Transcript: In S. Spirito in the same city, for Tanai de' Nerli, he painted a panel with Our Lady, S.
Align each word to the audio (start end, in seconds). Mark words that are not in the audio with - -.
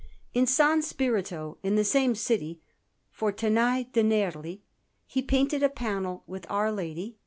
In 0.33 0.45
S. 0.47 0.87
Spirito 0.87 1.59
in 1.61 1.75
the 1.75 1.83
same 1.83 2.15
city, 2.15 2.59
for 3.11 3.31
Tanai 3.31 3.83
de' 3.93 4.01
Nerli, 4.01 4.61
he 5.05 5.21
painted 5.21 5.61
a 5.61 5.69
panel 5.69 6.23
with 6.25 6.47
Our 6.49 6.71
Lady, 6.71 7.17
S. 7.19 7.19